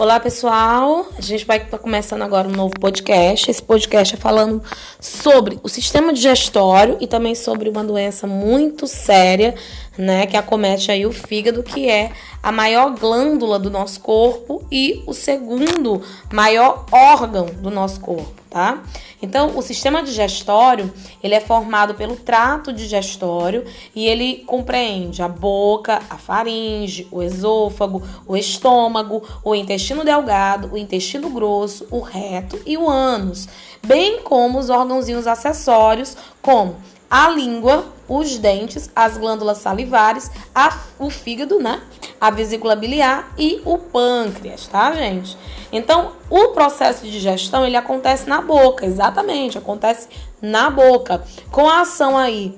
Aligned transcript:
Olá, 0.00 0.18
pessoal. 0.18 1.08
A 1.18 1.20
gente 1.20 1.44
vai 1.44 1.58
estar 1.58 1.76
começando 1.76 2.22
agora 2.22 2.48
um 2.48 2.52
novo 2.52 2.72
podcast. 2.80 3.50
Esse 3.50 3.62
podcast 3.62 4.14
é 4.14 4.16
falando 4.16 4.62
sobre 4.98 5.60
o 5.62 5.68
sistema 5.68 6.10
digestório 6.10 6.96
e 7.02 7.06
também 7.06 7.34
sobre 7.34 7.68
uma 7.68 7.84
doença 7.84 8.26
muito 8.26 8.86
séria, 8.86 9.54
né, 9.98 10.24
que 10.24 10.38
acomete 10.38 10.90
aí 10.90 11.04
o 11.04 11.12
fígado, 11.12 11.62
que 11.62 11.90
é 11.90 12.12
a 12.42 12.50
maior 12.50 12.98
glândula 12.98 13.58
do 13.58 13.68
nosso 13.68 14.00
corpo 14.00 14.66
e 14.72 15.04
o 15.06 15.12
segundo 15.12 16.00
maior 16.32 16.86
órgão 16.90 17.44
do 17.44 17.70
nosso 17.70 18.00
corpo 18.00 18.39
tá? 18.50 18.82
Então, 19.22 19.56
o 19.56 19.62
sistema 19.62 20.02
digestório, 20.02 20.92
ele 21.22 21.34
é 21.34 21.40
formado 21.40 21.94
pelo 21.94 22.16
trato 22.16 22.72
digestório 22.72 23.64
e 23.94 24.06
ele 24.06 24.42
compreende 24.46 25.22
a 25.22 25.28
boca, 25.28 26.02
a 26.10 26.18
faringe, 26.18 27.06
o 27.12 27.22
esôfago, 27.22 28.02
o 28.26 28.36
estômago, 28.36 29.22
o 29.44 29.54
intestino 29.54 30.04
delgado, 30.04 30.72
o 30.72 30.76
intestino 30.76 31.30
grosso, 31.30 31.86
o 31.90 32.00
reto 32.00 32.60
e 32.66 32.76
o 32.76 32.90
ânus, 32.90 33.48
bem 33.86 34.20
como 34.22 34.58
os 34.58 34.68
órgãozinhos 34.68 35.28
acessórios, 35.28 36.16
como 36.42 36.76
a 37.08 37.28
língua, 37.28 37.84
os 38.08 38.38
dentes, 38.38 38.90
as 38.94 39.16
glândulas 39.16 39.58
salivares, 39.58 40.30
a, 40.54 40.78
o 40.98 41.10
fígado, 41.10 41.58
né? 41.58 41.80
A 42.20 42.30
vesícula 42.30 42.76
biliar 42.76 43.32
e 43.38 43.62
o 43.64 43.78
pâncreas, 43.78 44.66
tá, 44.66 44.92
gente? 44.92 45.36
Então, 45.72 46.12
o 46.28 46.48
processo 46.48 47.04
de 47.04 47.10
digestão, 47.10 47.64
ele 47.64 47.76
acontece 47.76 48.28
na 48.28 48.40
boca, 48.40 48.84
exatamente, 48.84 49.56
acontece 49.56 50.08
na 50.42 50.68
boca. 50.68 51.22
Com 51.50 51.68
a 51.68 51.80
ação 51.80 52.16
aí 52.18 52.54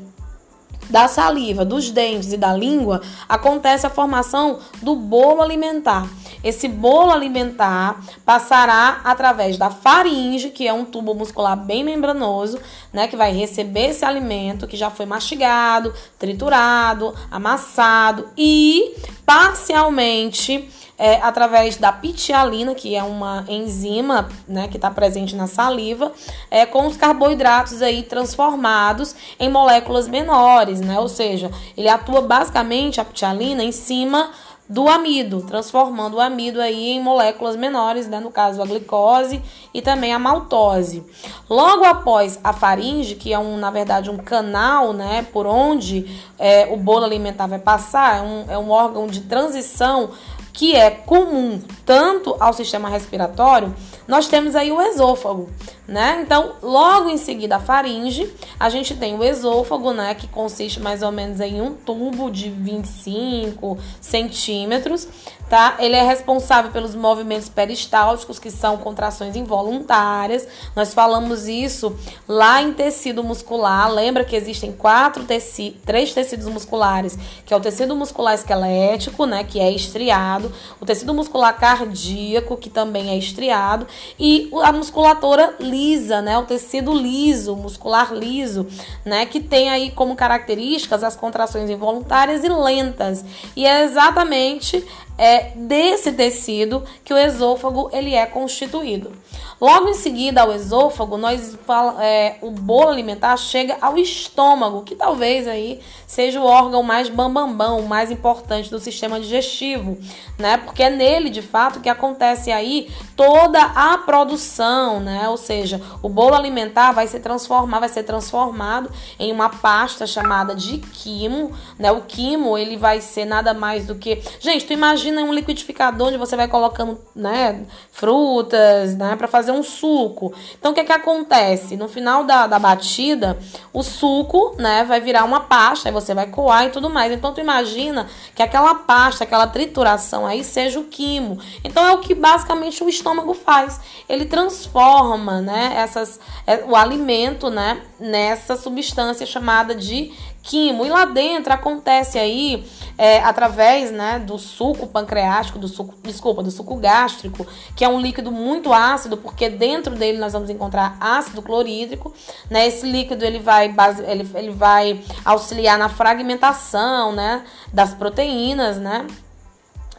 da 0.90 1.08
saliva, 1.08 1.64
dos 1.64 1.90
dentes 1.90 2.32
e 2.32 2.36
da 2.36 2.54
língua, 2.54 3.00
acontece 3.28 3.86
a 3.86 3.90
formação 3.90 4.58
do 4.82 4.94
bolo 4.94 5.42
alimentar. 5.42 6.08
Esse 6.42 6.66
bolo 6.66 7.12
alimentar 7.12 8.00
passará 8.24 9.00
através 9.04 9.56
da 9.56 9.70
faringe, 9.70 10.50
que 10.50 10.66
é 10.66 10.72
um 10.72 10.84
tubo 10.84 11.14
muscular 11.14 11.56
bem 11.56 11.84
membranoso, 11.84 12.58
né, 12.92 13.06
que 13.06 13.16
vai 13.16 13.32
receber 13.32 13.90
esse 13.90 14.04
alimento 14.04 14.66
que 14.66 14.76
já 14.76 14.90
foi 14.90 15.06
mastigado, 15.06 15.94
triturado, 16.18 17.14
amassado 17.30 18.28
e 18.36 18.94
parcialmente 19.24 20.68
é, 21.02 21.20
através 21.20 21.76
da 21.76 21.90
pitialina, 21.90 22.76
que 22.76 22.94
é 22.94 23.02
uma 23.02 23.44
enzima 23.48 24.28
né, 24.46 24.68
que 24.68 24.76
está 24.76 24.88
presente 24.88 25.34
na 25.34 25.48
saliva, 25.48 26.12
é, 26.48 26.64
com 26.64 26.86
os 26.86 26.96
carboidratos 26.96 27.82
aí 27.82 28.04
transformados 28.04 29.16
em 29.36 29.48
moléculas 29.48 30.06
menores, 30.06 30.80
né? 30.80 31.00
Ou 31.00 31.08
seja, 31.08 31.50
ele 31.76 31.88
atua 31.88 32.20
basicamente 32.20 33.00
a 33.00 33.04
pitialina 33.04 33.64
em 33.64 33.72
cima 33.72 34.30
do 34.68 34.88
amido, 34.88 35.42
transformando 35.42 36.14
o 36.14 36.20
amido 36.20 36.60
aí 36.60 36.92
em 36.92 37.02
moléculas 37.02 37.56
menores, 37.56 38.06
né, 38.08 38.20
no 38.20 38.30
caso 38.30 38.62
a 38.62 38.64
glicose 38.64 39.42
e 39.74 39.82
também 39.82 40.14
a 40.14 40.18
maltose. 40.18 41.04
Logo 41.50 41.84
após 41.84 42.40
a 42.42 42.54
faringe, 42.54 43.16
que 43.16 43.34
é 43.34 43.38
um, 43.38 43.58
na 43.58 43.70
verdade 43.70 44.08
um 44.08 44.16
canal, 44.16 44.94
né, 44.94 45.26
por 45.30 45.46
onde 45.46 46.08
é, 46.38 46.68
o 46.72 46.76
bolo 46.78 47.04
alimentar 47.04 47.46
vai 47.46 47.58
passar, 47.58 48.18
é 48.18 48.22
um, 48.22 48.44
é 48.48 48.56
um 48.56 48.70
órgão 48.70 49.06
de 49.06 49.20
transição 49.20 50.10
que 50.52 50.76
é 50.76 50.90
comum 50.90 51.60
tanto 51.86 52.36
ao 52.38 52.52
sistema 52.52 52.88
respiratório, 52.88 53.74
nós 54.12 54.28
temos 54.28 54.54
aí 54.54 54.70
o 54.70 54.78
esôfago, 54.78 55.48
né? 55.88 56.20
Então, 56.20 56.56
logo 56.62 57.08
em 57.08 57.16
seguida 57.16 57.56
a 57.56 57.58
faringe, 57.58 58.30
a 58.60 58.68
gente 58.68 58.94
tem 58.94 59.18
o 59.18 59.24
esôfago, 59.24 59.90
né? 59.94 60.14
Que 60.14 60.28
consiste 60.28 60.78
mais 60.78 61.02
ou 61.02 61.10
menos 61.10 61.40
em 61.40 61.62
um 61.62 61.72
tubo 61.72 62.30
de 62.30 62.50
25 62.50 63.78
centímetros, 64.02 65.08
tá? 65.48 65.76
Ele 65.78 65.96
é 65.96 66.02
responsável 66.02 66.70
pelos 66.70 66.94
movimentos 66.94 67.48
peristálticos, 67.48 68.38
que 68.38 68.50
são 68.50 68.76
contrações 68.76 69.34
involuntárias. 69.34 70.46
Nós 70.76 70.92
falamos 70.92 71.48
isso 71.48 71.96
lá 72.28 72.60
em 72.60 72.74
tecido 72.74 73.24
muscular. 73.24 73.90
Lembra 73.90 74.24
que 74.24 74.36
existem 74.36 74.72
quatro 74.72 75.24
teci 75.24 75.80
três 75.86 76.12
tecidos 76.12 76.48
musculares, 76.48 77.18
que 77.46 77.54
é 77.54 77.56
o 77.56 77.60
tecido 77.60 77.96
muscular 77.96 78.34
esquelético, 78.34 79.24
né? 79.24 79.42
Que 79.42 79.58
é 79.58 79.70
estriado, 79.70 80.52
o 80.78 80.84
tecido 80.84 81.14
muscular 81.14 81.58
cardíaco, 81.58 82.58
que 82.58 82.68
também 82.68 83.08
é 83.08 83.16
estriado, 83.16 83.86
e 84.18 84.50
a 84.62 84.72
musculatura 84.72 85.54
lisa, 85.60 86.20
né? 86.22 86.38
O 86.38 86.44
tecido 86.44 86.92
liso, 86.92 87.56
muscular 87.56 88.12
liso, 88.12 88.66
né? 89.04 89.26
Que 89.26 89.40
tem 89.40 89.70
aí 89.70 89.90
como 89.90 90.14
características 90.16 91.02
as 91.02 91.16
contrações 91.16 91.70
involuntárias 91.70 92.44
e 92.44 92.48
lentas. 92.48 93.24
E 93.56 93.66
é 93.66 93.84
exatamente 93.84 94.84
é 95.18 95.52
desse 95.54 96.12
tecido 96.12 96.82
que 97.04 97.12
o 97.12 97.18
esôfago 97.18 97.90
ele 97.92 98.14
é 98.14 98.26
constituído. 98.26 99.12
Logo 99.60 99.88
em 99.88 99.94
seguida 99.94 100.42
ao 100.42 100.52
esôfago, 100.52 101.16
nós 101.16 101.56
fala, 101.64 102.04
é, 102.04 102.36
o 102.42 102.50
bolo 102.50 102.88
alimentar 102.88 103.36
chega 103.36 103.76
ao 103.80 103.96
estômago, 103.96 104.82
que 104.82 104.96
talvez 104.96 105.46
aí 105.46 105.80
seja 106.04 106.40
o 106.40 106.44
órgão 106.44 106.82
mais 106.82 107.08
bambambão, 107.08 107.78
o 107.78 107.88
mais 107.88 108.10
importante 108.10 108.68
do 108.68 108.80
sistema 108.80 109.20
digestivo, 109.20 109.96
né? 110.36 110.56
Porque 110.56 110.82
é 110.82 110.90
nele, 110.90 111.30
de 111.30 111.42
fato, 111.42 111.80
que 111.80 111.88
acontece 111.88 112.50
aí 112.50 112.90
toda 113.16 113.60
a 113.60 113.98
produção, 113.98 114.98
né? 114.98 115.28
Ou 115.28 115.36
seja, 115.36 115.80
o 116.02 116.08
bolo 116.08 116.34
alimentar 116.34 116.90
vai 116.90 117.06
ser 117.06 117.20
transformado, 117.20 117.80
vai 117.80 117.88
ser 117.88 118.02
transformado 118.02 118.90
em 119.18 119.30
uma 119.30 119.48
pasta 119.48 120.06
chamada 120.08 120.56
de 120.56 120.78
quimo, 120.78 121.52
né? 121.78 121.92
O 121.92 122.02
quimo, 122.02 122.58
ele 122.58 122.76
vai 122.76 123.00
ser 123.00 123.24
nada 123.24 123.54
mais 123.54 123.86
do 123.86 123.94
que, 123.94 124.20
gente, 124.40 124.66
tu 124.66 124.72
imagina 124.72 125.01
um 125.10 125.32
liquidificador 125.32 126.08
onde 126.08 126.18
você 126.18 126.36
vai 126.36 126.46
colocando, 126.46 126.98
né, 127.14 127.64
frutas, 127.90 128.96
né, 128.96 129.16
para 129.16 129.26
fazer 129.26 129.52
um 129.52 129.62
suco. 129.62 130.32
Então, 130.58 130.72
o 130.72 130.74
que 130.74 130.80
é 130.80 130.84
que 130.84 130.92
acontece? 130.92 131.76
No 131.76 131.88
final 131.88 132.24
da, 132.24 132.46
da 132.46 132.58
batida, 132.58 133.38
o 133.72 133.82
suco, 133.82 134.54
né, 134.58 134.84
vai 134.84 135.00
virar 135.00 135.24
uma 135.24 135.40
pasta, 135.40 135.88
aí 135.88 135.92
você 135.92 136.14
vai 136.14 136.26
coar 136.26 136.66
e 136.66 136.70
tudo 136.70 136.88
mais. 136.90 137.12
Então, 137.12 137.32
tu 137.32 137.40
imagina 137.40 138.06
que 138.34 138.42
aquela 138.42 138.74
pasta, 138.74 139.24
aquela 139.24 139.46
trituração 139.46 140.26
aí 140.26 140.44
seja 140.44 140.78
o 140.78 140.84
quimo. 140.84 141.38
Então, 141.64 141.86
é 141.86 141.92
o 141.92 141.98
que 141.98 142.14
basicamente 142.14 142.84
o 142.84 142.88
estômago 142.88 143.34
faz. 143.34 143.80
Ele 144.08 144.26
transforma, 144.26 145.40
né, 145.40 145.74
essas, 145.76 146.20
é, 146.46 146.64
o 146.64 146.76
alimento, 146.76 147.50
né, 147.50 147.82
nessa 147.98 148.56
substância 148.56 149.26
chamada 149.26 149.74
de 149.74 150.12
quimo. 150.42 150.84
E 150.84 150.90
lá 150.90 151.04
dentro 151.04 151.52
acontece 151.52 152.18
aí, 152.18 152.64
é, 152.98 153.20
através 153.20 153.90
né, 153.90 154.18
do 154.18 154.38
suco 154.38 154.86
pancreático, 154.92 155.58
do 155.58 155.66
suco, 155.66 155.94
desculpa, 156.02 156.42
do 156.42 156.50
suco 156.50 156.76
gástrico, 156.76 157.46
que 157.74 157.84
é 157.84 157.88
um 157.88 158.00
líquido 158.00 158.30
muito 158.30 158.72
ácido, 158.72 159.16
porque 159.16 159.48
dentro 159.48 159.96
dele 159.96 160.18
nós 160.18 160.32
vamos 160.32 160.50
encontrar 160.50 160.96
ácido 161.00 161.42
clorídrico. 161.42 162.12
Né? 162.50 162.66
Esse 162.68 162.86
líquido 162.86 163.24
ele 163.24 163.40
vai, 163.40 163.68
base, 163.68 164.02
ele, 164.04 164.28
ele 164.34 164.50
vai 164.50 165.00
auxiliar 165.24 165.78
na 165.78 165.88
fragmentação 165.88 167.12
né, 167.12 167.44
das 167.72 167.94
proteínas, 167.94 168.76
né? 168.76 169.06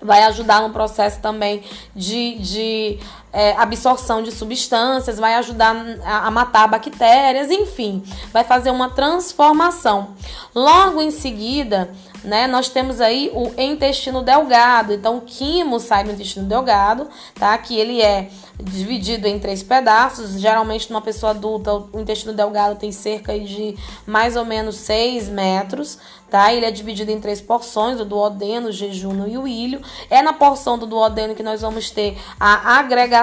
vai 0.04 0.24
ajudar 0.24 0.62
no 0.62 0.72
processo 0.72 1.20
também 1.22 1.64
de, 1.96 2.38
de 2.40 3.00
é, 3.34 3.54
absorção 3.58 4.22
de 4.22 4.32
substâncias, 4.32 5.18
vai 5.18 5.34
ajudar 5.36 5.76
a, 6.06 6.28
a, 6.28 6.32
matar 6.32 6.68
bactérias, 6.68 7.50
enfim, 7.50 8.04
vai 8.32 8.44
fazer 8.44 8.70
uma 8.70 8.90
transformação. 8.90 10.10
Logo 10.54 11.02
em 11.02 11.10
seguida, 11.10 11.90
né, 12.24 12.48
nós 12.48 12.70
temos 12.70 13.02
aí 13.02 13.32
o 13.34 13.52
intestino 13.60 14.22
delgado. 14.22 14.94
Então, 14.94 15.18
o 15.18 15.22
quimo 15.22 15.80
sai 15.80 16.04
do 16.04 16.12
intestino 16.12 16.46
delgado, 16.46 17.08
tá? 17.36 17.58
Que 17.58 17.78
ele 17.78 18.02
é 18.02 18.30
dividido 18.62 19.28
em 19.28 19.40
três 19.40 19.62
pedaços. 19.62 20.40
Geralmente, 20.40 20.90
numa 20.90 21.02
pessoa 21.02 21.32
adulta, 21.32 21.74
o 21.92 22.00
intestino 22.00 22.34
delgado 22.34 22.76
tem 22.76 22.92
cerca 22.92 23.38
de 23.38 23.76
mais 24.06 24.36
ou 24.36 24.46
menos 24.46 24.76
6 24.76 25.28
metros, 25.28 25.98
tá? 26.30 26.54
Ele 26.54 26.66
é 26.66 26.72
dividido 26.72 27.12
em 27.12 27.20
três 27.20 27.42
porções, 27.42 28.00
o 28.00 28.06
duodeno, 28.06 28.70
o 28.70 28.72
jejuno 28.72 29.28
e 29.28 29.38
o 29.38 29.48
ilho. 29.48 29.82
É 30.10 30.22
na 30.22 30.34
porção 30.34 30.78
do 30.78 30.86
duodeno 30.86 31.36
que 31.36 31.44
nós 31.44 31.62
vamos 31.62 31.90
ter 31.92 32.18
a 32.40 32.80
agregação 32.80 33.23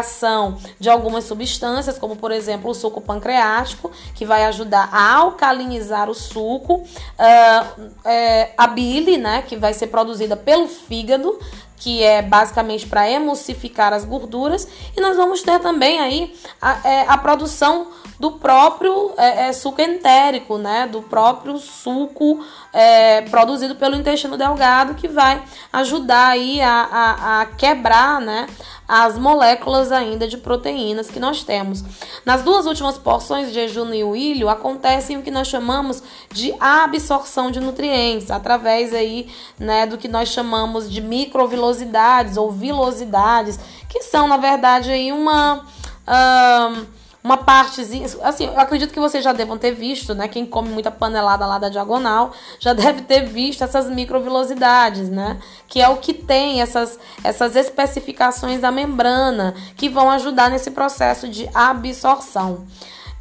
de 0.79 0.89
algumas 0.89 1.25
substâncias, 1.25 1.99
como 1.99 2.17
por 2.17 2.31
exemplo 2.31 2.71
o 2.71 2.75
suco 2.75 3.01
pancreático, 3.01 3.91
que 4.15 4.25
vai 4.25 4.45
ajudar 4.45 4.89
a 4.93 5.15
alcalinizar 5.15 6.09
o 6.09 6.15
suco, 6.15 6.75
uh, 6.75 7.91
é, 8.05 8.53
a 8.57 8.67
bile, 8.67 9.17
né, 9.17 9.43
que 9.43 9.57
vai 9.57 9.75
ser 9.75 9.89
produzida 9.89 10.37
pelo 10.37 10.69
fígado, 10.69 11.39
que 11.77 12.03
é 12.03 12.21
basicamente 12.21 12.87
para 12.87 13.11
emulsificar 13.11 13.93
as 13.93 14.05
gorduras, 14.05 14.69
e 14.95 15.01
nós 15.01 15.17
vamos 15.17 15.43
ter 15.43 15.59
também 15.61 15.99
aí 15.99 16.37
a, 16.61 16.89
é, 16.89 17.05
a 17.09 17.17
produção 17.17 17.89
do 18.21 18.33
próprio 18.33 19.13
é, 19.17 19.49
é, 19.49 19.53
suco 19.55 19.81
entérico, 19.81 20.59
né? 20.59 20.87
Do 20.87 21.01
próprio 21.01 21.57
suco 21.57 22.45
é, 22.73 23.23
produzido 23.23 23.75
pelo 23.77 23.97
intestino 23.97 24.37
delgado, 24.37 24.95
que 24.95 25.09
vai 25.09 25.43
ajudar 25.73 26.29
aí 26.29 26.61
a, 26.61 26.71
a, 26.71 27.41
a 27.41 27.47
quebrar, 27.47 28.21
né? 28.21 28.47
as 28.91 29.17
moléculas 29.17 29.93
ainda 29.93 30.27
de 30.27 30.37
proteínas 30.37 31.09
que 31.09 31.21
nós 31.21 31.45
temos. 31.45 31.85
Nas 32.27 32.43
duas 32.43 32.67
últimas 32.67 32.99
porções 32.99 33.47
de 33.47 33.55
jejum 33.55 33.95
e 33.95 34.03
o 34.03 34.17
ilho 34.17 34.49
acontecem 34.49 35.17
o 35.17 35.23
que 35.23 35.31
nós 35.31 35.47
chamamos 35.47 36.03
de 36.33 36.53
absorção 36.59 37.53
de 37.53 37.61
nutrientes 37.61 38.33
através 38.33 38.93
aí, 38.93 39.33
né, 39.57 39.87
do 39.87 39.97
que 39.97 40.09
nós 40.09 40.31
chamamos 40.31 40.91
de 40.91 41.01
microvilosidades 41.01 42.37
ou 42.37 42.51
vilosidades, 42.51 43.61
que 43.89 44.03
são, 44.03 44.27
na 44.27 44.37
verdade, 44.37 44.91
aí 44.91 45.13
uma. 45.13 45.65
Uh, 46.09 47.00
uma 47.23 47.37
partezinha. 47.37 48.07
Assim, 48.23 48.47
eu 48.47 48.59
acredito 48.59 48.93
que 48.93 49.01
vocês 49.01 49.23
já 49.23 49.33
devam 49.33 49.59
ter 49.59 49.73
visto, 49.73 50.15
né? 50.15 50.27
Quem 50.27 50.47
come 50.47 50.71
muita 50.71 50.91
panelada 50.91 51.47
lá 51.47 51.59
da 51.59 51.69
diagonal 51.69 52.33
já 52.59 52.73
deve 52.73 53.03
ter 53.03 53.27
visto 53.27 53.63
essas 53.63 53.91
microvilosidades, 53.91 55.09
né? 55.09 55.39
Que 55.69 55.81
é 55.81 55.89
o 55.89 55.99
que 55.99 56.15
tem 56.15 56.63
essas, 56.63 56.99
essas 57.23 57.57
especificações 57.57 58.61
da 58.61 58.71
membrana 58.71 59.55
que 59.77 59.89
vão 59.89 60.11
ajudar 60.11 60.51
nesse 60.51 60.71
processo 60.71 61.29
de 61.29 61.49
absorção. 61.55 62.67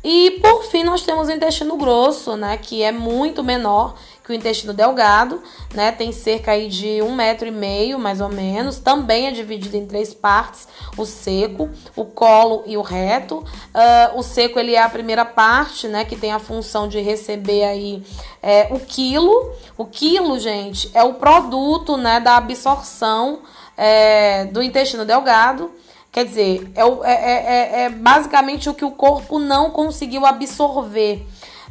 E 0.02 0.40
por 0.42 0.64
fim, 0.64 0.84
nós 0.84 1.02
temos 1.02 1.28
o 1.28 1.32
intestino 1.32 1.76
grosso, 1.76 2.38
né? 2.38 2.58
Que 2.58 2.82
é 2.82 2.92
muito 2.92 3.44
menor 3.44 3.96
que 4.30 4.34
o 4.34 4.36
intestino 4.36 4.74
delgado, 4.74 5.42
né, 5.74 5.92
tem 5.92 6.12
cerca 6.12 6.52
aí 6.52 6.70
de 6.70 7.02
um 7.02 7.16
metro 7.16 7.48
e 7.48 7.52
meio, 7.52 7.98
mais 7.98 8.22
ou 8.22 8.30
menos. 8.30 8.78
Também 8.78 9.26
é 9.26 9.32
dividido 9.32 9.76
em 9.76 9.88
três 9.88 10.14
partes: 10.14 10.68
o 10.96 11.04
seco, 11.04 11.68
o 11.96 12.06
colo 12.06 12.64
e 12.68 12.78
o 12.78 12.84
reto. 12.84 13.40
Uh, 13.40 14.20
o 14.20 14.22
seco 14.22 14.60
ele 14.60 14.76
é 14.76 14.82
a 14.84 14.90
primeira 14.90 15.26
parte, 15.26 15.88
né, 15.88 16.06
que 16.06 16.16
tem 16.16 16.32
a 16.32 16.38
função 16.38 16.88
de 16.88 17.02
receber 17.02 17.64
aí 17.64 18.04
é, 18.44 18.68
o 18.70 18.80
quilo. 18.80 19.52
O 19.76 19.86
quilo, 19.86 20.38
gente, 20.38 20.92
é 20.94 21.04
o 21.04 21.16
produto, 21.16 21.98
né, 21.98 22.20
da 22.20 22.38
absorção 22.38 23.40
é, 23.76 24.46
do 24.46 24.62
intestino 24.62 25.06
delgado. 25.06 25.72
Quer 26.12 26.26
dizer, 26.26 26.72
é, 26.76 26.82
é, 26.82 27.82
é, 27.82 27.82
é 27.84 27.90
basicamente 27.90 28.70
o 28.70 28.76
que 28.76 28.86
o 28.86 28.92
corpo 28.92 29.40
não 29.40 29.72
conseguiu 29.72 30.26
absorver. 30.26 31.26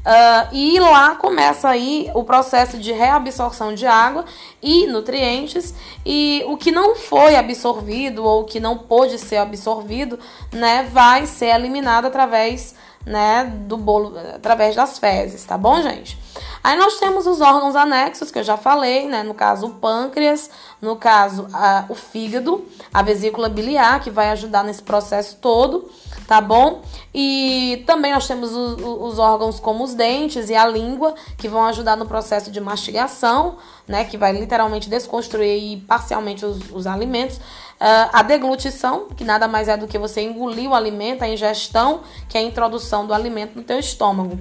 Uh, 0.09 0.55
e 0.55 0.81
lá 0.81 1.17
começa 1.17 1.69
aí 1.69 2.11
o 2.15 2.25
processo 2.25 2.79
de 2.79 2.93
reabsorção 2.93 3.75
de 3.75 3.87
água 3.87 4.25
e 4.63 4.87
nutrientes 4.87 5.75
e 6.07 6.43
o 6.47 6.57
que 6.57 6.73
não 6.73 6.97
foi 6.97 7.37
absorvido 7.37 8.25
ou 8.25 8.45
que 8.45 8.59
não 8.59 8.79
pôde 8.79 9.19
ser 9.19 9.37
absorvido, 9.37 10.19
né, 10.51 10.89
vai 10.91 11.27
ser 11.27 11.49
eliminado 11.49 12.07
através, 12.07 12.75
né, 13.05 13.53
do 13.67 13.77
bolo, 13.77 14.15
através 14.35 14.75
das 14.75 14.99
fezes, 14.99 15.45
tá 15.45 15.59
bom, 15.59 15.83
gente? 15.83 16.19
Aí 16.63 16.77
nós 16.77 16.99
temos 16.99 17.27
os 17.27 17.41
órgãos 17.41 17.77
anexos 17.77 18.31
que 18.31 18.39
eu 18.39 18.45
já 18.45 18.57
falei, 18.57 19.07
né, 19.07 19.23
no 19.23 19.35
caso 19.35 19.67
o 19.67 19.71
pâncreas, 19.75 20.51
no 20.81 20.97
caso 20.97 21.45
uh, 21.45 21.85
o 21.89 21.95
fígado, 21.95 22.67
a 22.93 23.03
vesícula 23.03 23.49
biliar 23.49 24.01
que 24.01 24.11
vai 24.11 24.31
ajudar 24.31 24.65
nesse 24.65 24.83
processo 24.83 25.37
todo 25.37 25.89
tá 26.29 26.43
bom? 26.43 26.83
E 27.13 27.83
também 27.87 28.13
nós 28.13 28.29
temos 28.29 28.55
os, 28.55 28.83
os, 28.83 29.19
órgãos 29.19 29.59
como 29.59 29.83
os 29.83 29.95
dentes 29.95 30.51
e 30.51 30.55
a 30.55 30.67
língua, 30.67 31.15
que 31.39 31.49
vão 31.49 31.65
ajudar 31.65 31.97
no 31.97 32.05
processo 32.05 32.51
de 32.51 32.61
mastigação, 32.61 33.57
né? 33.89 34.05
Que 34.05 34.19
vai 34.19 34.33
literalmente 34.33 34.91
desconstruir 34.91 35.83
parcialmente 35.89 36.45
os, 36.45 36.71
os 36.71 36.87
alimentos. 36.87 37.39
Uh, 37.39 38.11
a 38.13 38.23
deglutição, 38.23 39.07
que 39.17 39.25
nada 39.25 39.49
mais 39.49 39.69
é 39.69 39.77
do 39.77 39.87
que 39.87 39.97
você 39.97 40.21
engolir 40.21 40.69
o 40.69 40.75
alimento, 40.75 41.23
a 41.23 41.29
ingestão, 41.29 42.01
que 42.29 42.37
é 42.37 42.43
a 42.43 42.45
introdução 42.45 43.07
do 43.07 43.15
alimento 43.15 43.57
no 43.57 43.63
teu 43.63 43.79
estômago. 43.79 44.39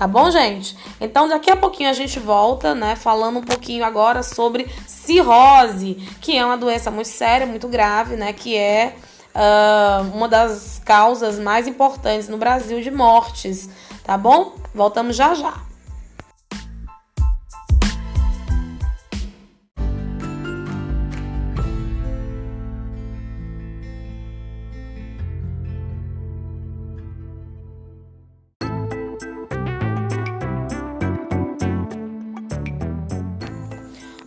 Tá 0.00 0.06
bom, 0.06 0.30
gente? 0.30 0.74
Então, 0.98 1.28
daqui 1.28 1.50
a 1.50 1.56
pouquinho 1.56 1.90
a 1.90 1.92
gente 1.92 2.18
volta, 2.18 2.74
né? 2.74 2.96
Falando 2.96 3.38
um 3.38 3.42
pouquinho 3.42 3.84
agora 3.84 4.22
sobre 4.22 4.66
cirrose, 4.86 5.96
que 6.22 6.38
é 6.38 6.42
uma 6.42 6.56
doença 6.56 6.90
muito 6.90 7.08
séria, 7.08 7.46
muito 7.46 7.68
grave, 7.68 8.16
né? 8.16 8.32
Que 8.32 8.56
é 8.56 8.96
uh, 9.34 10.16
uma 10.16 10.26
das 10.26 10.80
causas 10.86 11.38
mais 11.38 11.68
importantes 11.68 12.30
no 12.30 12.38
Brasil 12.38 12.80
de 12.80 12.90
mortes, 12.90 13.68
tá 14.02 14.16
bom? 14.16 14.54
Voltamos 14.74 15.14
já 15.14 15.34
já. 15.34 15.69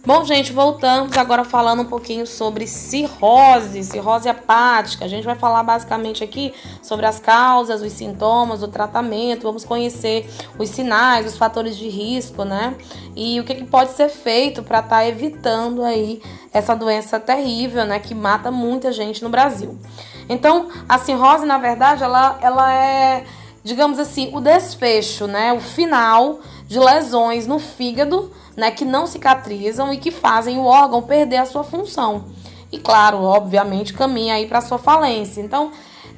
Bom, 0.06 0.26
gente, 0.26 0.52
voltamos 0.52 1.18
agora 1.18 1.46
falando 1.46 1.84
um 1.84 1.86
pouquinho 1.86 2.28
sobre 2.28 2.68
cirrose, 2.68 3.86
cirrose 3.86 4.28
hepática. 4.28 5.06
A 5.06 5.08
gente 5.08 5.24
vai 5.24 5.36
falar 5.36 5.64
basicamente 5.64 6.22
aqui 6.22 6.54
sobre 6.82 7.06
as 7.06 7.22
causas, 7.22 7.82
os 7.82 7.94
sintomas, 7.94 8.62
o 8.62 8.68
tratamento. 8.68 9.44
Vamos 9.44 9.64
conhecer 9.64 10.30
os 10.60 10.68
sinais, 10.68 11.26
os 11.26 11.38
fatores 11.38 11.78
de 11.78 11.88
risco, 11.88 12.44
né? 12.44 12.76
E 13.16 13.40
o 13.40 13.46
que, 13.46 13.56
que 13.56 13.64
pode 13.64 13.92
ser 13.92 14.10
feito 14.10 14.62
para 14.62 14.80
estar 14.80 14.98
tá 14.98 15.08
evitando 15.08 15.82
aí 15.82 16.22
essa 16.52 16.76
doença 16.76 17.18
terrível, 17.18 17.86
né? 17.86 17.98
Que 17.98 18.14
mata 18.14 18.52
muita 18.52 18.92
gente 18.92 19.24
no 19.24 19.30
Brasil. 19.30 19.80
Então, 20.28 20.68
a 20.90 20.98
cirrose, 20.98 21.46
na 21.46 21.58
verdade, 21.58 22.04
ela, 22.04 22.38
ela 22.42 22.74
é, 22.74 23.24
digamos 23.64 23.98
assim, 23.98 24.32
o 24.36 24.42
desfecho, 24.42 25.28
né? 25.28 25.54
O 25.54 25.62
final 25.62 26.42
de 26.68 26.78
lesões 26.78 27.48
no 27.48 27.58
fígado 27.58 28.30
né, 28.56 28.72
que 28.72 28.86
não 28.86 29.08
cicatrizam 29.08 29.94
e 29.94 29.98
que 29.98 30.12
fazem 30.12 30.58
o 30.58 30.66
órgão 30.66 31.02
perder 31.02 31.38
a 31.38 31.46
sua 31.46 31.64
função. 31.64 32.26
E 32.72 32.78
claro, 32.78 33.22
obviamente, 33.22 33.94
caminha 33.94 34.36
aí 34.36 34.48
para 34.48 34.62
sua 34.62 34.78
falência. 34.78 35.42
Então, 35.42 35.72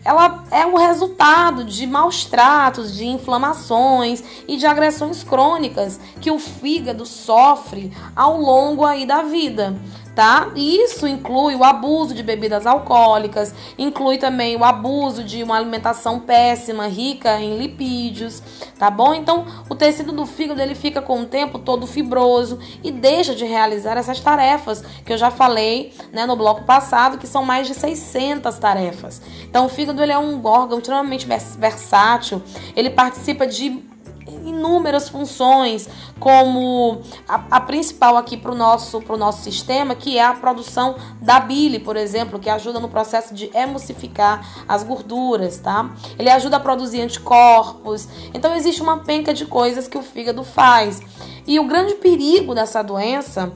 ela 0.05 0.43
é 0.51 0.65
o 0.65 0.77
resultado 0.77 1.65
de 1.65 1.87
maus 1.87 2.25
tratos, 2.25 2.95
de 2.95 3.05
inflamações 3.07 4.23
e 4.47 4.55
de 4.55 4.65
agressões 4.65 5.23
crônicas 5.23 5.99
que 6.21 6.29
o 6.29 6.37
fígado 6.37 7.05
sofre 7.05 7.91
ao 8.15 8.39
longo 8.39 8.85
aí 8.85 9.05
da 9.05 9.23
vida 9.23 9.75
tá? 10.15 10.51
Isso 10.56 11.06
inclui 11.06 11.56
o 11.56 11.63
abuso 11.63 12.13
de 12.13 12.23
bebidas 12.23 12.65
alcoólicas, 12.65 13.53
inclui 13.77 14.17
também 14.17 14.56
o 14.56 14.63
abuso 14.63 15.23
de 15.23 15.44
uma 15.44 15.57
alimentação 15.57 16.19
péssima, 16.21 16.88
rica 16.88 17.39
em 17.39 17.57
lipídios, 17.57 18.41
tá 18.79 18.89
bom? 18.89 19.13
Então, 19.13 19.45
o 19.69 19.75
tecido 19.75 20.13
do 20.13 20.25
fígado 20.25 20.62
ele 20.62 20.73
fica 20.73 21.01
com 21.01 21.21
o 21.21 21.25
tempo 21.25 21.59
todo 21.59 21.85
fibroso 21.85 22.57
e 22.81 22.91
deixa 22.91 23.35
de 23.35 23.44
realizar 23.45 23.97
essas 23.97 24.19
tarefas 24.21 24.81
que 25.06 25.12
eu 25.12 25.17
já 25.17 25.29
falei, 25.29 25.94
né, 26.13 26.25
no 26.25 26.38
bloco 26.38 26.63
passado, 26.63 27.17
que 27.17 27.27
são 27.27 27.44
mais 27.44 27.67
de 27.67 27.73
600 27.73 28.57
tarefas. 28.57 29.21
Então, 29.44 29.65
o 29.65 29.69
fígado 29.69 30.01
ele 30.01 30.13
é 30.13 30.17
um 30.17 30.44
órgão 30.45 30.77
extremamente 30.77 31.27
versátil, 31.59 32.41
ele 32.75 32.89
participa 32.89 33.45
de 33.45 33.83
inúmeras 34.45 35.09
funções, 35.09 35.89
como 36.19 37.01
a, 37.27 37.44
a 37.51 37.62
principal 37.62 38.15
aqui 38.18 38.38
para 38.38 38.51
o 38.51 38.56
nosso, 38.56 39.01
pro 39.01 39.17
nosso 39.17 39.43
sistema, 39.43 39.96
que 39.96 40.17
é 40.17 40.24
a 40.24 40.34
produção 40.34 40.96
da 41.22 41.39
bile, 41.39 41.79
por 41.79 41.98
exemplo, 41.98 42.39
que 42.39 42.50
ajuda 42.50 42.79
no 42.79 42.89
processo 42.89 43.34
de 43.34 43.50
emulsificar 43.55 44.65
as 44.67 44.84
gorduras, 44.84 45.58
tá? 45.58 45.89
Ele 46.17 46.29
ajuda 46.29 46.58
a 46.58 46.60
produzir 46.60 47.01
anticorpos. 47.01 48.08
Então 48.34 48.55
existe 48.55 48.81
uma 48.81 49.00
penca 49.00 49.34
de 49.34 49.46
coisas 49.46 49.88
que 49.88 49.98
o 49.98 50.03
fígado 50.03 50.43
faz. 50.43 51.01
E 51.48 51.60
o 51.60 51.65
grande 51.65 51.96
perigo 51.96 52.55
dessa 52.55 52.81
doença 52.81 53.51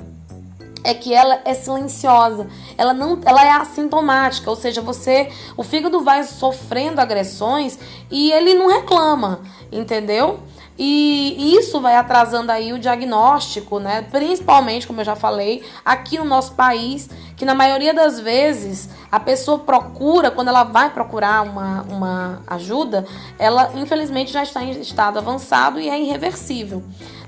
é 0.83 0.93
que 0.93 1.13
ela 1.13 1.41
é 1.43 1.53
silenciosa, 1.53 2.47
ela 2.77 2.93
não, 2.93 3.19
ela 3.25 3.43
é 3.43 3.51
assintomática, 3.51 4.49
ou 4.49 4.55
seja, 4.55 4.81
você, 4.81 5.29
o 5.57 5.63
fígado 5.63 6.01
vai 6.01 6.23
sofrendo 6.23 7.01
agressões 7.01 7.77
e 8.09 8.31
ele 8.31 8.53
não 8.53 8.67
reclama, 8.67 9.41
entendeu? 9.71 10.39
E 10.81 11.57
isso 11.57 11.81
vai 11.81 11.97
atrasando 11.97 12.53
aí 12.53 12.71
o 12.71 12.79
diagnóstico, 12.79 13.79
né? 13.79 14.01
Principalmente, 14.03 14.87
como 14.87 15.01
eu 15.01 15.05
já 15.05 15.13
falei, 15.13 15.61
aqui 15.83 16.17
no 16.17 16.23
nosso 16.23 16.53
país, 16.53 17.09
que 17.35 17.43
na 17.43 17.53
maioria 17.53 17.93
das 17.93 18.17
vezes 18.17 18.89
a 19.11 19.19
pessoa 19.19 19.59
procura, 19.59 20.31
quando 20.31 20.47
ela 20.47 20.63
vai 20.63 20.89
procurar 20.89 21.43
uma, 21.43 21.81
uma 21.89 22.41
ajuda, 22.47 23.05
ela 23.37 23.71
infelizmente 23.75 24.31
já 24.31 24.41
está 24.41 24.63
em 24.63 24.71
estado 24.79 25.19
avançado 25.19 25.81
e 25.81 25.89
é 25.89 25.99
irreversível 25.99 26.81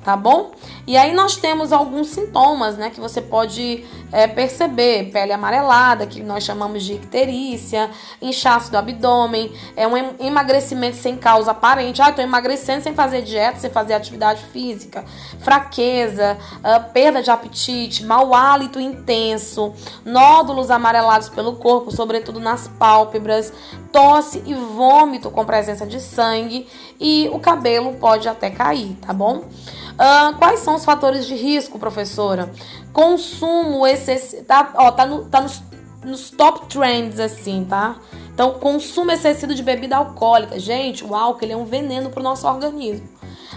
tá 0.04 0.16
bom? 0.16 0.52
E 0.88 0.98
aí 0.98 1.14
nós 1.14 1.38
temos 1.38 1.72
alguns 1.72 2.08
sintomas, 2.08 2.76
né, 2.78 2.90
que 2.90 3.00
você 3.00 3.22
pode 3.22 3.86
é, 4.12 4.28
perceber, 4.28 5.12
pele 5.12 5.32
amarelada, 5.32 6.06
que 6.06 6.22
nós 6.22 6.44
chamamos 6.44 6.84
de 6.84 6.94
icterícia, 6.94 7.90
inchaço 8.22 8.72
do 8.72 8.78
abdômen, 8.78 9.52
é 9.76 9.88
um 9.88 9.96
emagrecimento 10.20 10.98
sem 10.98 11.16
causa 11.16 11.52
aparente, 11.52 12.02
ah, 12.02 12.12
tô 12.12 12.22
emagrecendo 12.22 12.84
sem 12.84 12.94
fazer 12.94 13.22
dieta, 13.22 13.60
sem 13.60 13.70
fazer 13.70 13.94
atividade 13.94 14.44
física, 14.52 15.06
fraqueza, 15.40 16.38
uh, 16.58 16.92
perda 16.92 17.22
de 17.22 17.30
apetite, 17.30 18.04
mau 18.06 18.34
hálito 18.34 18.80
intenso, 18.80 19.74
nódulos 20.04 20.72
amarelados 20.72 21.30
pelo 21.30 21.56
corpo, 21.56 21.92
sobretudo 21.92 22.40
nas 22.40 22.68
pálpebras, 22.68 23.54
tosse 23.92 24.42
e 24.46 24.54
vômito 24.54 25.30
com 25.30 25.46
presença 25.46 25.86
de 25.86 26.00
sangue 26.00 26.68
e 27.00 27.30
o 27.32 27.40
cabelo 27.40 27.94
pode 27.94 28.28
até 28.28 28.50
cair, 28.50 28.96
tá 29.02 29.14
bom? 29.14 29.44
Uh, 30.02 30.36
quais 30.40 30.62
são 30.62 30.74
os 30.74 30.84
fatores 30.84 31.28
de 31.28 31.36
risco, 31.36 31.78
professora? 31.78 32.52
Consumo 32.92 33.86
excessivo. 33.86 34.44
Tá, 34.46 34.74
ó, 34.74 34.92
tá, 34.92 35.06
no, 35.06 35.26
tá 35.26 35.42
nos, 35.42 35.62
nos 36.04 36.32
top 36.32 36.66
trends, 36.66 37.20
assim, 37.20 37.68
tá? 37.70 37.98
Então, 38.34 38.54
consumo 38.54 39.12
excessivo 39.12 39.54
de 39.54 39.62
bebida 39.62 39.98
alcoólica. 39.98 40.58
Gente, 40.58 41.06
o 41.06 41.14
álcool 41.14 41.46
ele 41.46 41.54
é 41.54 41.58
um 41.58 41.66
veneno 41.66 42.10
pro 42.10 42.24
nosso 42.24 42.48
organismo. 42.48 43.08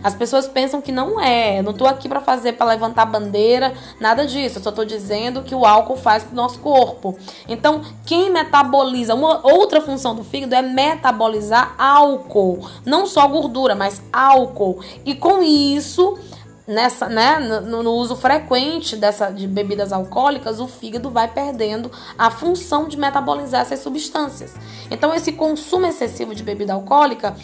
As 0.02 0.14
pessoas 0.14 0.46
pensam 0.46 0.82
que 0.82 0.92
não 0.92 1.18
é. 1.18 1.60
Eu 1.60 1.62
não 1.62 1.72
tô 1.72 1.86
aqui 1.86 2.10
para 2.10 2.20
fazer 2.20 2.52
para 2.52 2.66
levantar 2.66 3.06
bandeira, 3.06 3.72
nada 3.98 4.26
disso. 4.26 4.58
Eu 4.58 4.62
só 4.62 4.70
tô 4.70 4.84
dizendo 4.84 5.42
que 5.42 5.54
o 5.54 5.64
álcool 5.64 5.96
faz 5.96 6.24
pro 6.24 6.36
nosso 6.36 6.58
corpo. 6.58 7.16
Então, 7.48 7.80
quem 8.04 8.30
metaboliza, 8.30 9.14
uma 9.14 9.40
outra 9.42 9.80
função 9.80 10.14
do 10.14 10.22
fígado 10.22 10.54
é 10.54 10.60
metabolizar 10.60 11.74
álcool, 11.78 12.68
não 12.84 13.06
só 13.06 13.26
gordura, 13.26 13.74
mas 13.74 14.02
álcool. 14.12 14.80
E 15.06 15.14
com 15.14 15.42
isso, 15.42 16.18
nessa, 16.66 17.08
né, 17.08 17.38
no, 17.38 17.82
no, 17.82 17.92
uso 17.92 18.16
frequente 18.16 18.96
dessa, 18.96 19.30
de 19.30 19.46
bebidas 19.46 19.92
alcoólicas, 19.92 20.60
o 20.60 20.66
fígado 20.66 21.10
vai 21.10 21.28
perdendo 21.28 21.90
a 22.18 22.30
função 22.30 22.88
de 22.88 22.96
metabolizar 22.96 23.62
essas 23.62 23.80
substâncias. 23.80 24.54
Então, 24.90 25.14
esse 25.14 25.32
consumo 25.32 25.86
excessivo 25.86 26.34
de 26.34 26.42
bebida 26.42 26.72
alcoólica 26.72 27.36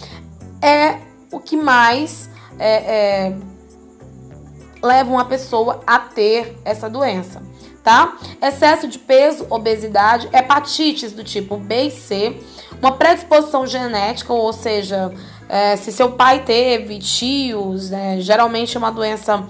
é 0.62 0.98
o 1.30 1.38
que 1.38 1.56
mais 1.56 2.30
é, 2.58 3.28
é, 3.28 3.36
leva 4.82 5.10
uma 5.10 5.24
pessoa 5.24 5.82
a 5.86 5.98
ter 5.98 6.58
essa 6.64 6.88
doença. 6.88 7.42
Tá? 7.82 8.18
Excesso 8.42 8.86
de 8.86 8.98
peso, 8.98 9.46
obesidade, 9.48 10.28
hepatites 10.34 11.12
do 11.12 11.24
tipo 11.24 11.56
B 11.56 11.84
e 11.84 11.90
C, 11.90 12.38
uma 12.80 12.92
predisposição 12.92 13.66
genética, 13.66 14.32
ou 14.34 14.52
seja, 14.52 15.10
é, 15.50 15.74
se 15.76 15.90
seu 15.90 16.12
pai 16.12 16.44
teve, 16.44 17.00
tios, 17.00 17.90
né, 17.90 18.20
geralmente 18.20 18.76
é 18.76 18.78
uma 18.78 18.92
doença 18.92 19.44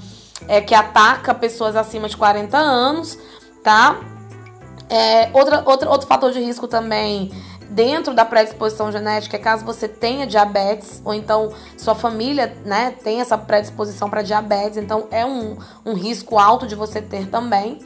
é, 0.48 0.58
que 0.58 0.74
ataca 0.74 1.34
pessoas 1.34 1.76
acima 1.76 2.08
de 2.08 2.16
40 2.16 2.56
anos, 2.56 3.18
tá? 3.62 4.00
É, 4.88 5.28
outra, 5.34 5.62
outra, 5.66 5.90
outro 5.90 6.08
fator 6.08 6.32
de 6.32 6.40
risco 6.40 6.66
também 6.66 7.30
dentro 7.68 8.14
da 8.14 8.24
predisposição 8.24 8.90
genética 8.90 9.36
é 9.36 9.38
caso 9.38 9.64
você 9.64 9.86
tenha 9.86 10.26
diabetes 10.26 11.02
ou 11.04 11.12
então 11.12 11.52
sua 11.76 11.94
família 11.94 12.56
né, 12.64 12.94
tem 13.04 13.20
essa 13.20 13.36
predisposição 13.36 14.08
para 14.08 14.22
diabetes, 14.22 14.78
então 14.78 15.06
é 15.10 15.24
um, 15.24 15.58
um 15.84 15.92
risco 15.92 16.38
alto 16.38 16.66
de 16.66 16.74
você 16.74 17.02
ter 17.02 17.28
também 17.28 17.78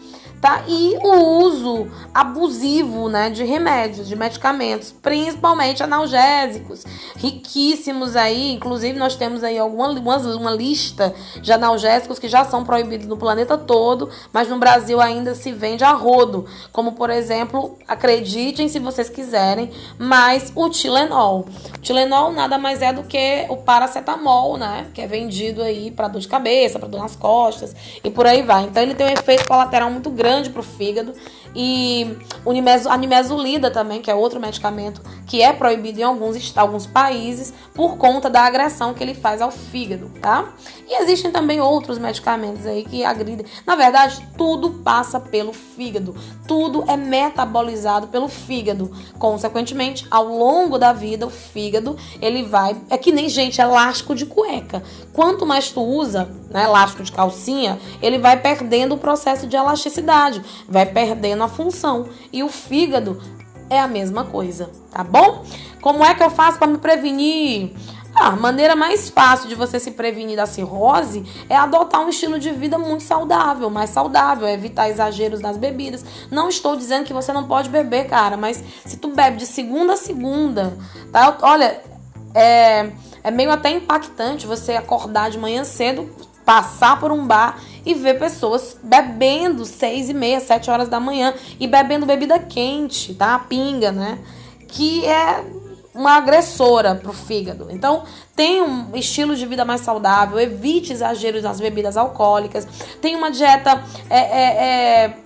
tá? 0.44 0.62
E 0.68 0.98
o 1.02 1.42
uso 1.42 1.88
abusivo, 2.12 3.08
né, 3.08 3.30
de 3.30 3.44
remédios, 3.44 4.06
de 4.06 4.14
medicamentos, 4.14 4.92
principalmente 4.92 5.82
analgésicos, 5.82 6.84
riquíssimos 7.16 8.14
aí, 8.14 8.52
inclusive 8.52 8.98
nós 8.98 9.16
temos 9.16 9.42
aí 9.42 9.58
alguma 9.58 9.88
uma, 9.88 10.18
uma 10.18 10.50
lista 10.50 11.14
de 11.40 11.50
analgésicos 11.50 12.18
que 12.18 12.28
já 12.28 12.44
são 12.44 12.62
proibidos 12.62 13.06
no 13.06 13.16
planeta 13.16 13.56
todo, 13.56 14.10
mas 14.34 14.46
no 14.46 14.58
Brasil 14.58 15.00
ainda 15.00 15.34
se 15.34 15.50
vende 15.50 15.82
a 15.82 15.92
rodo, 15.92 16.44
como 16.70 16.92
por 16.92 17.08
exemplo, 17.08 17.78
acreditem 17.88 18.68
se 18.68 18.78
vocês 18.78 19.08
quiserem, 19.08 19.70
mas 19.98 20.52
o 20.54 20.68
Tilenol. 20.68 21.46
O 21.74 21.78
Tilenol 21.78 22.32
nada 22.32 22.58
mais 22.58 22.82
é 22.82 22.92
do 22.92 23.04
que 23.04 23.46
o 23.48 23.56
paracetamol, 23.56 24.58
né, 24.58 24.88
que 24.92 25.00
é 25.00 25.06
vendido 25.06 25.62
aí 25.62 25.90
para 25.90 26.06
dor 26.06 26.20
de 26.20 26.28
cabeça, 26.28 26.78
para 26.78 26.86
dor 26.86 27.00
nas 27.00 27.16
costas 27.16 27.74
e 28.04 28.10
por 28.10 28.26
aí 28.26 28.42
vai. 28.42 28.64
Então 28.64 28.82
ele 28.82 28.94
tem 28.94 29.06
um 29.06 29.10
efeito 29.10 29.48
colateral 29.48 29.90
muito 29.90 30.10
grande 30.10 30.33
grande 30.34 30.50
para 30.50 30.60
o 30.60 30.64
fígado. 30.64 31.12
E 31.54 32.16
a 32.88 32.96
nimesulida 32.96 33.70
também, 33.70 34.02
que 34.02 34.10
é 34.10 34.14
outro 34.14 34.40
medicamento 34.40 35.00
que 35.26 35.40
é 35.40 35.52
proibido 35.52 36.00
em 36.00 36.02
alguns, 36.02 36.56
alguns 36.56 36.86
países 36.86 37.54
por 37.72 37.96
conta 37.96 38.28
da 38.28 38.42
agressão 38.42 38.92
que 38.92 39.02
ele 39.02 39.14
faz 39.14 39.40
ao 39.40 39.50
fígado, 39.50 40.10
tá? 40.20 40.52
E 40.86 41.00
existem 41.02 41.30
também 41.30 41.60
outros 41.60 41.98
medicamentos 41.98 42.66
aí 42.66 42.84
que 42.84 43.04
agridem. 43.04 43.46
Na 43.66 43.74
verdade, 43.76 44.26
tudo 44.36 44.70
passa 44.70 45.18
pelo 45.18 45.52
fígado. 45.52 46.14
Tudo 46.46 46.84
é 46.88 46.96
metabolizado 46.96 48.08
pelo 48.08 48.28
fígado. 48.28 48.90
Consequentemente, 49.18 50.06
ao 50.10 50.26
longo 50.26 50.78
da 50.78 50.92
vida, 50.92 51.26
o 51.26 51.30
fígado, 51.30 51.96
ele 52.20 52.42
vai... 52.42 52.76
É 52.90 52.98
que 52.98 53.12
nem, 53.12 53.28
gente, 53.28 53.60
elástico 53.60 54.14
de 54.14 54.26
cueca. 54.26 54.82
Quanto 55.12 55.46
mais 55.46 55.70
tu 55.70 55.80
usa, 55.80 56.28
né, 56.54 56.62
elástico 56.62 57.02
de 57.02 57.11
calcinha, 57.11 57.80
ele 58.00 58.16
vai 58.16 58.40
perdendo 58.40 58.94
o 58.94 58.99
processo 58.99 59.49
de 59.49 59.56
elasticidade. 59.56 60.40
Vai 60.68 60.87
perdendo 60.87 61.42
a 61.42 61.49
função. 61.49 62.08
E 62.32 62.44
o 62.44 62.49
fígado 62.49 63.20
é 63.68 63.80
a 63.80 63.88
mesma 63.88 64.25
coisa, 64.25 64.70
tá 64.92 65.02
bom? 65.02 65.44
Como 65.82 66.04
é 66.04 66.14
que 66.14 66.23
eu 66.23 66.30
faço 66.30 66.58
para 66.58 66.68
me 66.68 66.78
prevenir? 66.78 67.73
Ah, 68.14 68.28
a 68.28 68.37
maneira 68.37 68.76
mais 68.76 69.08
fácil 69.08 69.49
de 69.49 69.56
você 69.56 69.80
se 69.80 69.90
prevenir 69.90 70.37
da 70.37 70.46
cirrose 70.46 71.25
é 71.49 71.56
adotar 71.56 72.00
um 72.00 72.08
estilo 72.08 72.38
de 72.38 72.52
vida 72.52 72.78
muito 72.78 73.02
saudável, 73.02 73.68
mais 73.68 73.90
saudável, 73.90 74.46
é 74.46 74.52
evitar 74.52 74.88
exageros 74.88 75.40
nas 75.40 75.56
bebidas. 75.56 76.04
Não 76.30 76.49
estou 76.49 76.76
dizendo 76.76 77.04
que 77.04 77.12
você 77.12 77.32
não 77.32 77.49
pode 77.49 77.68
beber, 77.68 78.06
cara, 78.06 78.37
mas 78.37 78.62
se 78.87 78.96
tu 78.99 79.08
bebe 79.08 79.38
de 79.38 79.46
segunda 79.46 79.94
a 79.94 79.96
segunda, 79.96 80.78
tá? 81.11 81.37
Olha, 81.42 81.82
é, 82.32 82.92
é 83.25 83.30
meio 83.32 83.50
até 83.50 83.70
impactante 83.70 84.46
você 84.46 84.75
acordar 84.75 85.28
de 85.30 85.38
manhã 85.38 85.64
cedo, 85.64 86.08
passar 86.44 87.00
por 87.00 87.10
um 87.10 87.26
bar 87.26 87.60
e 87.84 87.94
ver 87.94 88.18
pessoas 88.18 88.76
bebendo 88.82 89.64
seis 89.64 90.08
e 90.08 90.14
meia, 90.14 90.40
sete 90.40 90.70
horas 90.70 90.88
da 90.88 91.00
manhã 91.00 91.34
e 91.58 91.66
bebendo 91.66 92.06
bebida 92.06 92.38
quente, 92.38 93.14
tá? 93.14 93.38
Pinga, 93.38 93.92
né? 93.92 94.18
Que 94.68 95.04
é 95.06 95.44
uma 95.94 96.16
agressora 96.16 96.94
para 96.96 97.10
o 97.10 97.14
fígado. 97.14 97.68
Então, 97.70 98.02
tenha 98.34 98.64
um 98.64 98.96
estilo 98.96 99.36
de 99.36 99.46
vida 99.46 99.64
mais 99.64 99.80
saudável, 99.82 100.40
evite 100.40 100.92
exageros 100.92 101.42
nas 101.42 101.60
bebidas 101.60 101.96
alcoólicas, 101.96 102.66
tenha 103.00 103.16
uma 103.16 103.30
dieta 103.30 103.82
é, 104.10 104.18
é, 104.18 104.64
é, 105.04 105.16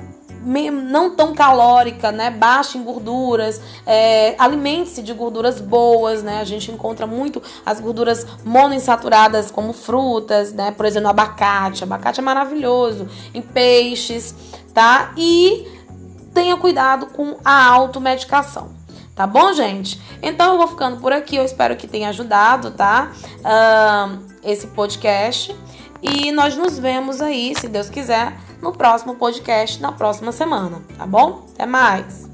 não 0.71 1.15
tão 1.15 1.35
calórica, 1.35 2.11
né? 2.11 2.31
Baixa 2.31 2.79
em 2.79 2.83
gorduras, 2.83 3.61
é, 3.87 4.35
alimente-se 4.39 5.03
de 5.03 5.13
gorduras 5.13 5.61
boas, 5.61 6.23
né? 6.23 6.41
A 6.41 6.45
gente 6.45 6.73
encontra 6.73 7.07
muito 7.07 7.43
as 7.67 7.81
gorduras 7.81 8.27
monoinsaturadas, 8.45 9.51
como 9.51 9.73
frutas, 9.73 10.53
né? 10.53 10.71
Por 10.71 10.87
exemplo, 10.87 11.09
abacate. 11.09 11.85
Abacate 11.85 12.21
é 12.21 12.23
maravilhoso. 12.23 13.09
Em 13.35 13.43
peixes, 13.43 14.35
tá? 14.73 15.13
E 15.17 15.67
tenha 16.33 16.57
cuidado 16.57 17.07
com 17.07 17.37
a 17.45 17.67
automedicação. 17.67 18.71
Tá 19.15 19.27
bom, 19.27 19.53
gente? 19.53 20.01
Então 20.23 20.53
eu 20.53 20.59
vou 20.59 20.69
ficando 20.69 20.99
por 21.01 21.13
aqui. 21.13 21.37
Eu 21.37 21.45
espero 21.45 21.77
que 21.77 21.89
tenha 21.89 22.09
ajudado, 22.09 22.71
tá? 22.71 23.13
Uh, 23.41 24.19
esse 24.43 24.69
podcast. 24.69 25.55
E 26.01 26.31
nós 26.31 26.57
nos 26.57 26.79
vemos 26.79 27.21
aí, 27.21 27.53
se 27.59 27.67
Deus 27.67 27.91
quiser, 27.91 28.33
no 28.61 28.73
próximo 28.73 29.15
podcast 29.15 29.81
na 29.81 29.93
próxima 29.93 30.33
semana, 30.33 30.83
tá 30.97 31.07
bom? 31.07 31.45
Até 31.55 31.67
mais! 31.67 32.29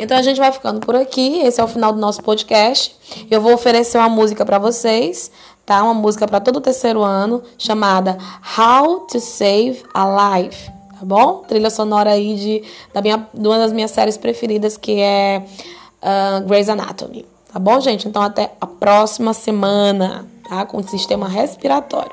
Então 0.00 0.16
a 0.16 0.22
gente 0.22 0.38
vai 0.38 0.52
ficando 0.52 0.80
por 0.80 0.94
aqui. 0.94 1.40
Esse 1.40 1.60
é 1.60 1.64
o 1.64 1.68
final 1.68 1.92
do 1.92 1.98
nosso 1.98 2.22
podcast. 2.22 2.96
Eu 3.28 3.40
vou 3.40 3.52
oferecer 3.52 3.98
uma 3.98 4.08
música 4.08 4.46
para 4.46 4.58
vocês 4.58 5.30
tá? 5.68 5.82
Uma 5.82 5.92
música 5.92 6.26
para 6.26 6.40
todo 6.40 6.56
o 6.56 6.60
terceiro 6.62 7.02
ano 7.02 7.42
chamada 7.58 8.16
How 8.58 9.00
to 9.00 9.20
Save 9.20 9.82
a 9.92 10.38
Life, 10.38 10.70
tá 10.98 11.04
bom? 11.04 11.44
Trilha 11.46 11.68
sonora 11.68 12.12
aí 12.12 12.36
de, 12.36 12.62
da 12.94 13.02
minha, 13.02 13.28
de 13.34 13.46
uma 13.46 13.58
das 13.58 13.70
minhas 13.70 13.90
séries 13.90 14.16
preferidas 14.16 14.78
que 14.78 14.98
é 14.98 15.44
uh, 16.02 16.42
Grey's 16.48 16.70
Anatomy, 16.70 17.26
Tá 17.58 17.64
bom, 17.64 17.80
gente? 17.80 18.06
Então 18.06 18.22
até 18.22 18.52
a 18.60 18.68
próxima 18.68 19.34
semana, 19.34 20.24
tá? 20.48 20.64
Com 20.64 20.78
o 20.78 20.82
sistema 20.88 21.28
respiratório. 21.28 22.12